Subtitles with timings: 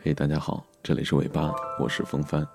[0.00, 2.46] 嘿，大家好，这里是尾巴，我是风帆。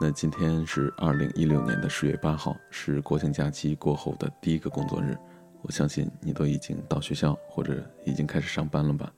[0.00, 5.18] 那今天是二零一六年的十月八号，是国庆假期过后的第一个工作日。
[5.62, 9.12] 我相信你都已经到学校或者已经开始上班了吧？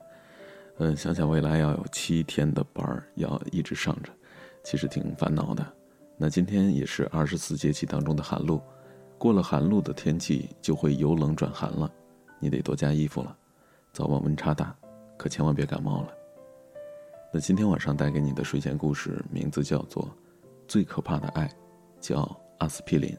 [0.79, 4.11] 嗯，想想未来要有七天的班儿要一直上着，
[4.63, 5.63] 其实挺烦恼的。
[6.17, 8.59] 那今天也是二十四节气当中的寒露，
[9.19, 11.89] 过了寒露的天气就会由冷转寒了，
[12.39, 13.37] 你得多加衣服了，
[13.91, 14.75] 早晚温差大，
[15.17, 16.13] 可千万别感冒了。
[17.31, 20.03] 那今天晚上带给你的睡前故事名字叫做
[20.67, 21.47] 《最可怕的爱》，
[21.99, 23.15] 叫阿司匹林，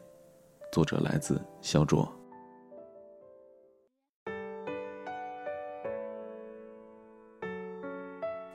[0.71, 2.11] 作者来自肖卓。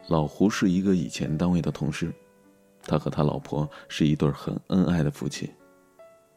[0.08, 2.12] 老胡是一个以前单位的同事，
[2.82, 5.52] 他和他老婆是一对很恩爱的夫妻，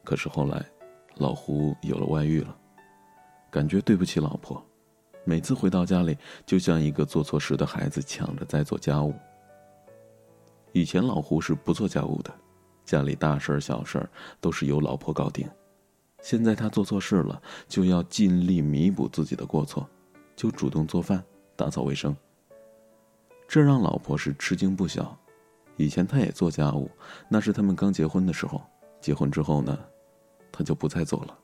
[0.04, 0.66] 可是后来，
[1.18, 2.58] 老胡有了外遇了，
[3.50, 4.64] 感觉对不起老婆。
[5.26, 9.14] 每次回到家里，就像一个做错事的孩子抢着在做家务。
[10.72, 12.34] 以前老胡是不做家务的，
[12.86, 14.10] 家里大事儿小事儿
[14.40, 15.48] 都是由老婆搞定。
[16.22, 19.88] 现在他做错事了，就要尽力弥补自己的过错，
[20.36, 21.24] 就主动做饭、
[21.56, 22.16] 打扫卫生。
[23.48, 25.18] 这让老婆是吃惊不小。
[25.76, 26.90] 以前他也做家务，
[27.30, 28.62] 那是他们刚结婚的时候。
[29.00, 29.80] 结婚之后呢，
[30.52, 31.38] 他就不再做了。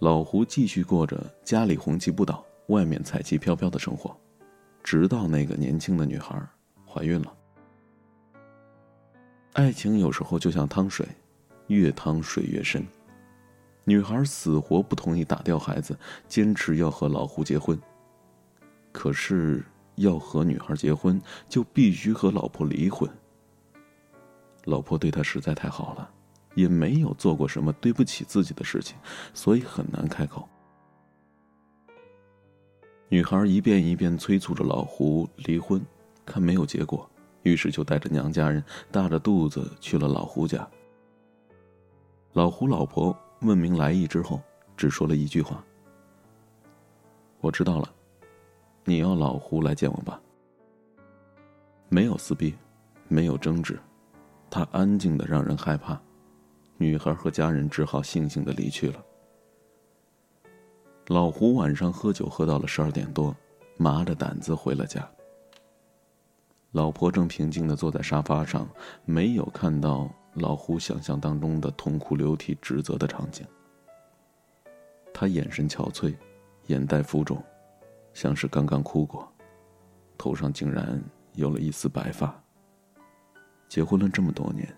[0.00, 4.16] 老胡继续过着家里红旗不倒、外面彩旗飘飘的生活，
[4.82, 6.40] 直到那个年轻的女孩
[6.86, 7.34] 怀孕了。
[9.54, 11.04] 爱情有时候就像汤水，
[11.66, 12.86] 越汤水越深。
[13.82, 17.76] 女孩死活不同意打掉孩子，坚持要和老胡结婚。
[18.92, 19.64] 可是
[19.96, 23.10] 要和女孩结婚，就必须和老婆离婚。
[24.64, 26.08] 老婆对他实在太好了。
[26.58, 28.98] 也没有做过什么对不起自己的事情，
[29.32, 30.48] 所以很难开口。
[33.08, 35.80] 女孩一遍一遍催促着老胡离婚，
[36.26, 37.08] 看没有结果，
[37.44, 40.68] 于是就带着娘家人大着肚子去了老胡家。
[42.32, 44.42] 老胡老婆问明来意之后，
[44.76, 45.64] 只说了一句话
[47.40, 47.88] ：“我知道了，
[48.84, 50.20] 你要老胡来见我吧。”
[51.88, 52.52] 没有撕逼，
[53.06, 53.78] 没有争执，
[54.50, 55.98] 他安静的让人害怕。
[56.78, 59.04] 女孩和家人只好悻悻的离去了。
[61.08, 63.36] 老胡晚上喝酒喝到了十二点多，
[63.76, 65.06] 麻着胆子回了家。
[66.72, 68.68] 老婆正平静的坐在沙发上，
[69.04, 73.44] 没有看到老胡想象当中的痛哭流涕、指责的场景。
[75.12, 76.14] 他眼神憔悴，
[76.66, 77.42] 眼袋浮肿，
[78.12, 79.26] 像是刚刚哭过，
[80.16, 81.02] 头上竟然
[81.32, 82.40] 有了一丝白发。
[83.66, 84.72] 结婚了这么多年。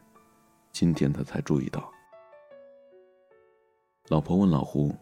[0.72, 1.92] 今天他才注意到，
[4.08, 4.94] 老婆问老胡：“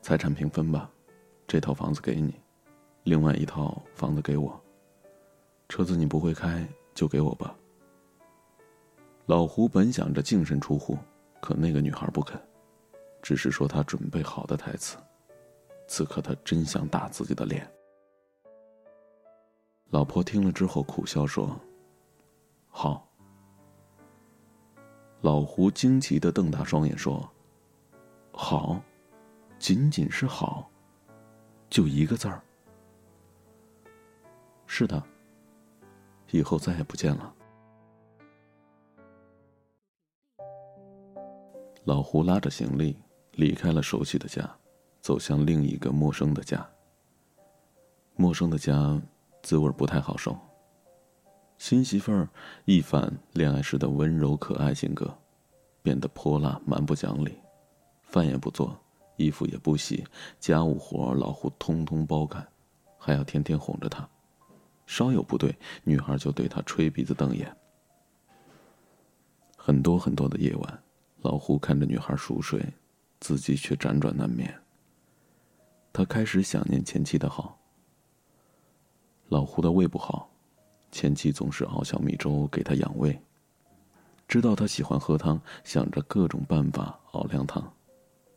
[0.00, 0.90] 财产平分吧，
[1.46, 2.34] 这套房子给你，
[3.04, 4.58] 另外一套房子给我。
[5.68, 7.54] 车子你不会开，就给我吧。”
[9.26, 10.96] 老胡本想着净身出户，
[11.40, 12.40] 可那个女孩不肯，
[13.20, 14.96] 只是说她准备好的台词。
[15.86, 17.70] 此刻他真想打自己的脸。
[19.92, 21.54] 老婆听了之后苦笑说
[22.70, 23.06] ：“好。”
[25.20, 27.30] 老胡惊奇的瞪大双眼说
[28.32, 28.80] ：“好，
[29.58, 30.66] 仅仅是好，
[31.68, 32.42] 就一个字儿。”
[34.66, 35.02] 是的，
[36.30, 37.34] 以后再也不见了。
[41.84, 42.96] 老胡拉着行李
[43.32, 44.50] 离开了熟悉的家，
[45.02, 46.66] 走向另一个陌生的家。
[48.16, 48.98] 陌生的家。
[49.42, 50.36] 滋味不太好受。
[51.58, 52.28] 新媳妇儿
[52.64, 55.12] 一反恋爱时的温柔可爱性格，
[55.82, 57.38] 变得泼辣蛮不讲理，
[58.02, 58.76] 饭也不做，
[59.16, 60.04] 衣服也不洗，
[60.40, 62.44] 家务活老胡通通包干，
[62.98, 64.08] 还要天天哄着她，
[64.86, 67.56] 稍有不对，女孩就对他吹鼻子瞪眼。
[69.56, 70.82] 很多很多的夜晚，
[71.20, 72.60] 老胡看着女孩熟睡，
[73.20, 74.52] 自己却辗转难眠。
[75.92, 77.56] 他开始想念前妻的好。
[79.32, 80.28] 老胡的胃不好，
[80.90, 83.18] 前妻总是熬小米粥给他养胃。
[84.28, 87.72] 知道他喜欢喝汤，想着各种办法熬凉汤。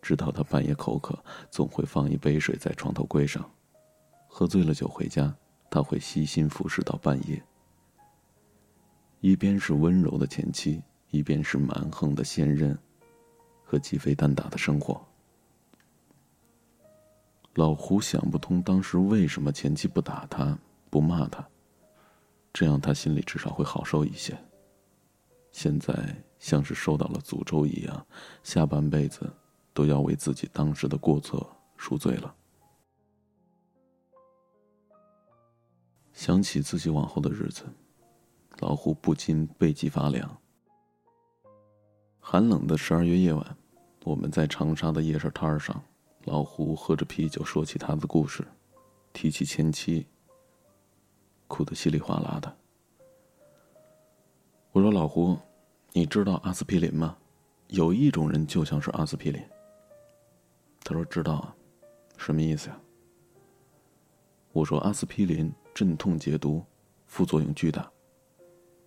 [0.01, 1.21] 知道他半夜口渴，
[1.51, 3.43] 总会放一杯水在床头柜上。
[4.25, 5.35] 喝醉了酒回家，
[5.69, 7.43] 他会悉心服侍到半夜。
[9.19, 12.77] 一边是温柔的前妻，一边是蛮横的现任，
[13.65, 15.05] 和鸡飞蛋打的生活。
[17.55, 20.57] 老胡想不通当时为什么前妻不打他。
[20.95, 21.45] 不骂他，
[22.53, 24.33] 这样他心里至少会好受一些。
[25.51, 25.93] 现在
[26.39, 28.07] 像是受到了诅咒一样，
[28.43, 29.29] 下半辈子
[29.73, 32.33] 都要为自己当时的过错赎罪了。
[36.13, 37.65] 想起自己往后的日子，
[38.59, 40.37] 老胡不禁背脊发凉。
[42.21, 43.57] 寒冷的十二月夜晚，
[44.05, 45.83] 我们在长沙的夜市摊上，
[46.23, 48.47] 老胡喝着啤酒，说起他的故事，
[49.11, 50.07] 提起前妻，
[51.47, 52.57] 哭得稀里哗啦的。
[54.71, 55.37] 我说：“老胡，
[55.93, 57.17] 你知道阿司匹林吗？
[57.67, 59.41] 有一种人就像是阿司匹林。”
[60.83, 61.55] 他说：“知道啊，
[62.17, 62.79] 什么意思呀？”
[64.51, 66.63] 我说：“阿司匹林镇痛解毒，
[67.07, 67.89] 副作用巨大。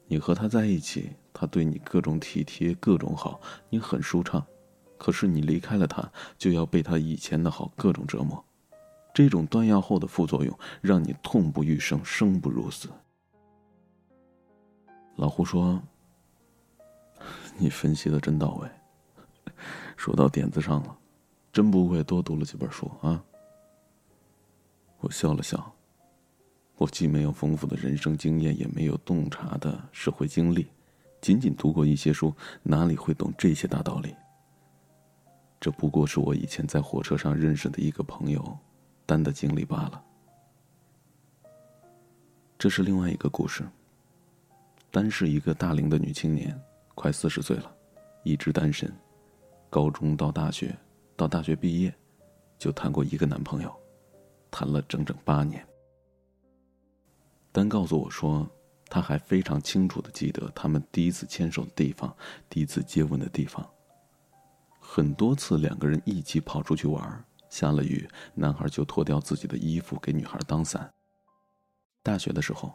[0.07, 4.47] 你和他在一起，他对你各种体贴，各种好，你很舒畅。
[4.97, 8.45] 可是你离开了他，就要被他以前的好各种折磨。
[9.13, 12.89] 这种断药后的副作用，让你痛不欲生，生不如死。”
[15.17, 15.83] 老胡说
[17.59, 18.69] ：“你分析的真到位，
[19.97, 20.97] 说到点子上了，
[21.53, 23.23] 真不愧多读了几本书啊。”
[25.01, 25.73] 我笑了笑，
[26.77, 30.69] 我既没有丰富的人生经验，也没有洞察的社会经历，
[31.21, 32.33] 仅仅读过一些书，
[32.63, 34.15] 哪里会懂这些大道理？
[35.61, 38.59] 这不过是我以前在火车上认识的一个朋友，
[39.09, 40.05] 单的经历罢了。
[42.59, 43.67] 这是另外一个故事。
[44.91, 46.61] 单是一个大龄的女青年，
[46.95, 47.75] 快四十岁了，
[48.23, 48.95] 一直单身，
[49.71, 50.77] 高中到大学，
[51.17, 51.95] 到大学毕业，
[52.59, 53.75] 就谈过一个男朋友，
[54.51, 55.67] 谈了整整八年。
[57.51, 58.47] 丹告诉我说，
[58.91, 62.15] 他还非常清楚的记得他们第一次牵手的地方，
[62.51, 63.67] 第一次接吻的地方。
[64.79, 70.93] 很多次两个人一起跑出去玩，下了雨，男孩就脱掉自己的衣服给女孩当伞。
[72.03, 72.73] 大学的时候，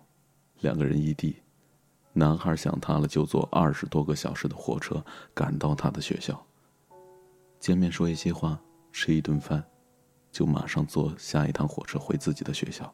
[0.62, 1.38] 两个人异地。
[2.16, 5.04] 男孩想他了，就坐二十多个小时的火车
[5.34, 6.46] 赶到他的学校。
[7.60, 8.62] 见面说一些话，
[8.92, 9.64] 吃一顿饭，
[10.32, 12.94] 就马上坐下一趟火车回自己的学校。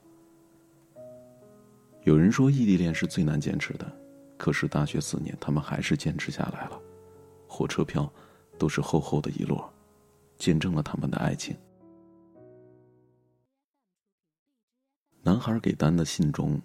[2.03, 3.91] 有人说异地恋是最难坚持的，
[4.37, 6.79] 可是大学四年，他们还是坚持下来了。
[7.45, 8.09] 火车票
[8.57, 9.69] 都是厚厚的一摞，
[10.37, 11.57] 见证了他们的爱情。
[15.21, 16.61] 男孩给丹的信中。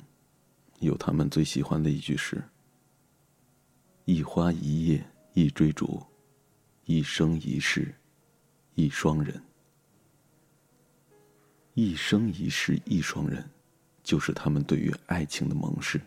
[0.80, 2.42] 有他们最喜欢的一句诗
[4.04, 5.02] ：“一花一叶
[5.32, 6.02] 一追逐，
[6.84, 7.94] 一生一世
[8.74, 9.40] 一双人。
[11.72, 13.48] 一生一世一双人，
[14.02, 15.98] 就是他们对于爱情的盟誓。”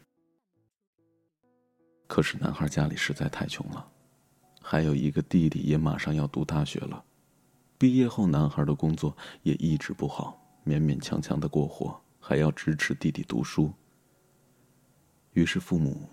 [2.05, 3.89] 可是男孩家里实在太穷了，
[4.61, 7.03] 还有一个弟弟也马上要读大学了。
[7.79, 13.71] 毕业后，男孩的工作也一直不好，勉勉强强的过活，还要支持弟弟读书。
[15.31, 16.09] 于是父母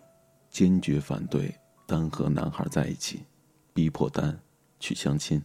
[0.48, 1.52] 坚决反对
[1.88, 3.24] 丹和男孩在一起，
[3.72, 4.38] 逼迫丹
[4.78, 5.42] 去相亲。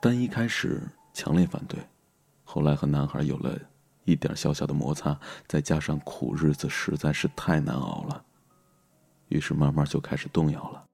[0.00, 0.80] 丹一开始
[1.12, 1.76] 强烈反对，
[2.44, 3.58] 后来和男孩有了
[4.04, 5.18] 一点小小的摩擦，
[5.48, 8.24] 再加上苦日子实在是太难熬了，
[9.26, 10.84] 于是慢慢就开始动摇了。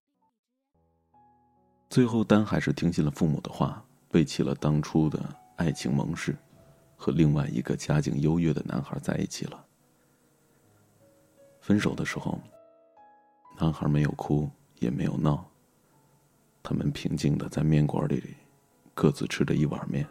[1.90, 5.22] 最后，丹还是听信了父母的话，背弃了当初的
[5.56, 6.34] 爱情盟誓，
[6.98, 9.64] 和另外一个家境优越的男孩在一起了。
[11.60, 12.38] 分手的时候，
[13.58, 14.50] 男孩没有哭，
[14.80, 15.48] 也没有闹。
[16.62, 18.36] 他们平静的在面馆里，
[18.94, 20.06] 各自吃着一碗面。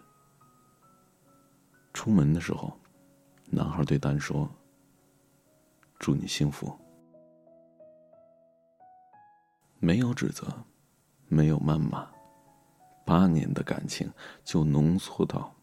[1.93, 2.73] 出门的时候，
[3.49, 4.49] 男孩对丹说
[5.99, 6.73] ：“祝你幸福。”
[9.79, 10.47] 没有指责，
[11.27, 12.09] 没有谩骂，
[13.05, 14.11] 八年的感情
[14.43, 15.53] 就浓缩到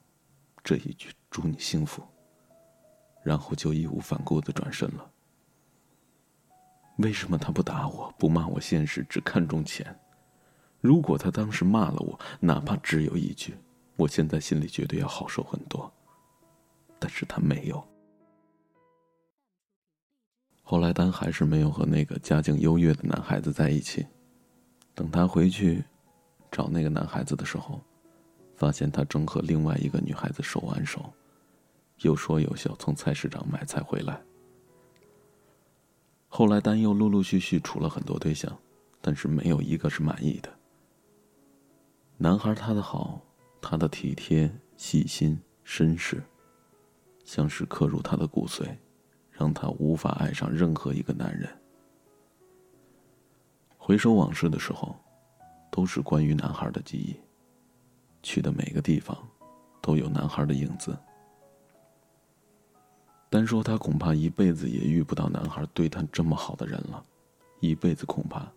[0.65, 2.03] 这一句“祝你幸福”，
[3.23, 5.11] 然后就义无反顾的转身了。
[6.97, 9.95] 为什么他不打我，不骂我现实，只看重钱？
[10.81, 13.55] 如果他当时骂了我，哪怕只有一句，
[13.97, 15.93] 我现在心里绝对要好受很多。
[16.99, 17.87] 但是他没有。
[20.63, 24.07] 后来丹还是没有和那个家境优越的男孩子在一起。
[24.95, 25.85] 等他回去
[26.51, 27.83] 找那个男孩子的时候，
[28.57, 31.13] 发现他正和另外一个女孩子手挽手，
[31.99, 34.21] 有说有笑从菜市场买菜回来。
[36.29, 38.57] 后来，丹又陆陆续续处了很多对象，
[39.01, 40.53] 但是没有一个是满意的。
[42.17, 43.21] 男孩他的好，
[43.61, 46.23] 他的体贴、细心、绅士，
[47.25, 48.77] 像是刻入他的骨髓，
[49.31, 51.49] 让他无法爱上任何一个男人。
[53.77, 54.97] 回首往事的时候，
[55.71, 57.17] 都是关于男孩的记忆。
[58.25, 59.17] 去的每个地方，
[59.81, 60.99] 都有男孩的影子。
[63.31, 67.05] 单说他恐怕一辈子也遇不到男孩对他这么好的人了，
[67.61, 68.51] 一辈子恐怕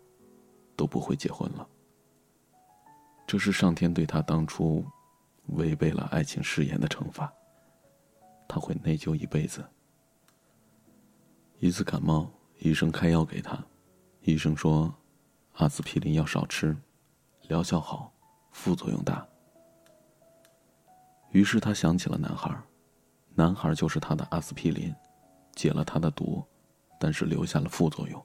[0.75, 1.67] 都不会结婚了。
[3.27, 4.85] 这是上天对他当初
[5.47, 7.31] 违背了爱情誓言的惩罚。
[8.47, 9.63] 他会内疚一辈子。
[11.59, 13.61] 一次感冒，医生开药给他，
[14.21, 14.93] 医生说，
[15.55, 16.77] 阿司匹林要少吃，
[17.47, 18.13] 疗效好，
[18.51, 19.27] 副作用大。
[21.31, 22.55] 于是他想起了男孩，
[23.35, 24.93] 男孩就是他的阿司匹林，
[25.55, 26.43] 解了他的毒，
[26.99, 28.23] 但是留下了副作用。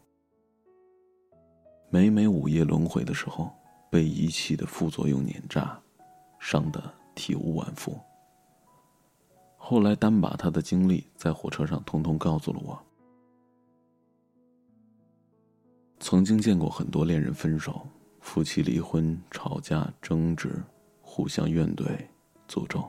[1.91, 3.51] 每每午夜轮回的时候，
[3.91, 5.79] 被遗弃的副作用碾炸，
[6.39, 6.83] 伤得
[7.15, 7.99] 体无完肤。
[9.59, 12.83] 后来，丹把他的经历在火车上通通告诉了我。
[16.01, 17.87] 曾经见过很多恋人分手、
[18.21, 20.61] 夫妻离婚、吵架、争执、
[21.01, 21.97] 互相怨怼、
[22.53, 22.87] 诅咒，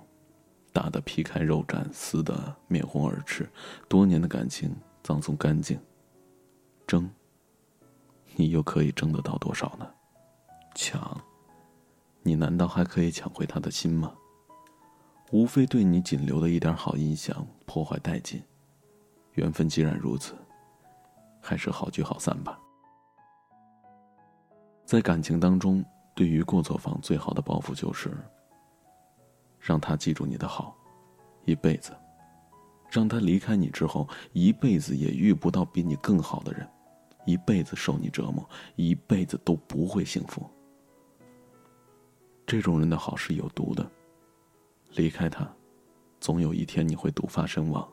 [0.73, 3.49] 打得皮开肉绽，撕得面红耳赤，
[3.87, 5.79] 多年的感情葬送干净。
[6.85, 7.09] 争，
[8.35, 9.89] 你又可以争得到多少呢？
[10.75, 11.17] 抢，
[12.23, 14.13] 你难道还可以抢回他的心吗？
[15.31, 18.43] 无非对你仅留的一点好印象破坏殆尽。
[19.35, 20.35] 缘分既然如此，
[21.39, 22.59] 还是好聚好散吧。
[24.83, 25.81] 在感情当中，
[26.13, 28.13] 对于过错方最好的报复就是，
[29.63, 30.75] 让他记住你的好，
[31.45, 31.93] 一辈子；
[32.91, 36.67] 让他离开你之后，一辈子也遇不到比你更好的人，
[37.25, 40.45] 一辈子受你折磨，一辈子都不会幸福。
[42.45, 43.89] 这种人的好是有毒的，
[44.95, 45.49] 离开他，
[46.19, 47.89] 总有一天你会毒发身亡。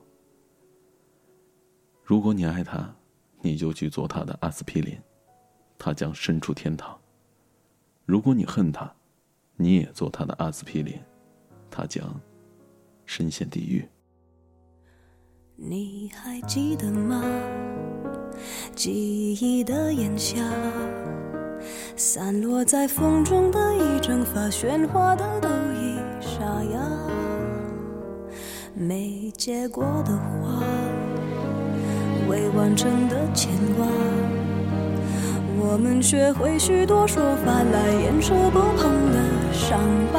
[2.03, 2.93] 如果你爱他，
[3.41, 5.01] 你就去做他的阿司匹林。
[5.79, 7.01] 他将身处天堂。
[8.05, 8.93] 如果你恨他，
[9.55, 11.01] 你也做他的阿司匹林，
[11.71, 12.05] 他将
[13.07, 13.89] 深陷地狱。
[15.57, 17.23] 你还记得吗？
[18.75, 20.43] 记忆的炎夏，
[21.97, 26.81] 散落在风中的一整发喧哗的都已沙哑，
[28.75, 30.63] 没结果的花，
[32.27, 33.87] 未完成的牵挂。
[35.63, 39.79] 我们学会许多说法来掩饰不碰的伤
[40.11, 40.19] 疤，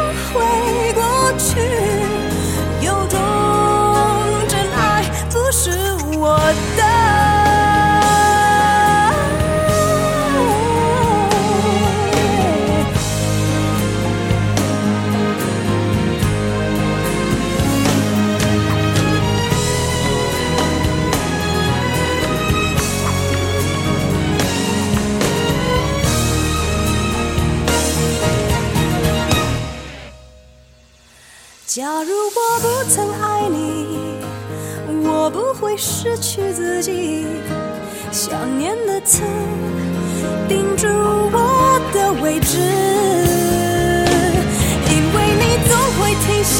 [0.33, 1.03] 回过
[1.37, 1.59] 去，
[2.81, 3.19] 有种
[4.47, 5.71] 真爱不是
[6.17, 6.37] 我
[6.77, 6.90] 的。
[35.83, 37.25] 失去自己。
[38.11, 39.23] 想念的刺
[40.47, 42.59] 钉住我的位置，
[44.91, 46.59] 因为你总会提醒，